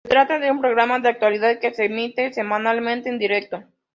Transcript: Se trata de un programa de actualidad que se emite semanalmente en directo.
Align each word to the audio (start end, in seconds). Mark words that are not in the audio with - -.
Se 0.03 0.09
trata 0.09 0.39
de 0.39 0.49
un 0.49 0.61
programa 0.61 0.97
de 0.97 1.09
actualidad 1.09 1.59
que 1.59 1.75
se 1.75 1.85
emite 1.85 2.33
semanalmente 2.33 3.07
en 3.07 3.19
directo. 3.19 3.63